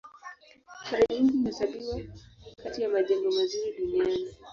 [0.89, 1.97] Mara nyingi huhesabiwa
[2.63, 4.27] kati ya majengo mazuri duniani.